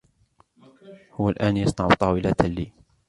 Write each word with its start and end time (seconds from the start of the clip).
هو 1.13 1.29
الآن 1.29 1.57
يصنع 1.57 1.87
طاولة 1.87 2.35
لي. 2.43 2.71